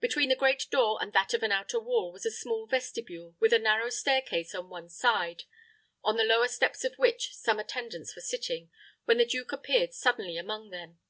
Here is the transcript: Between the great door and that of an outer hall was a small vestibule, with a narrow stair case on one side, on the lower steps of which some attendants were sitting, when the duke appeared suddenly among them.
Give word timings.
Between 0.00 0.30
the 0.30 0.34
great 0.34 0.64
door 0.70 0.96
and 0.98 1.12
that 1.12 1.34
of 1.34 1.42
an 1.42 1.52
outer 1.52 1.78
hall 1.78 2.10
was 2.10 2.24
a 2.24 2.30
small 2.30 2.64
vestibule, 2.66 3.36
with 3.38 3.52
a 3.52 3.58
narrow 3.58 3.90
stair 3.90 4.22
case 4.22 4.54
on 4.54 4.70
one 4.70 4.88
side, 4.88 5.42
on 6.02 6.16
the 6.16 6.24
lower 6.24 6.48
steps 6.48 6.84
of 6.84 6.94
which 6.96 7.34
some 7.34 7.58
attendants 7.58 8.16
were 8.16 8.22
sitting, 8.22 8.70
when 9.04 9.18
the 9.18 9.26
duke 9.26 9.52
appeared 9.52 9.92
suddenly 9.92 10.38
among 10.38 10.70
them. 10.70 11.00